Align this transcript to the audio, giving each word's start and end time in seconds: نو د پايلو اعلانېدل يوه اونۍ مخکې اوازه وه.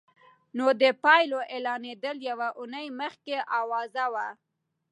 نو 0.57 0.65
د 0.81 0.83
پايلو 1.03 1.39
اعلانېدل 1.53 2.17
يوه 2.29 2.47
اونۍ 2.59 2.85
مخکې 3.01 3.37
اوازه 3.59 4.05
وه. 4.13 4.27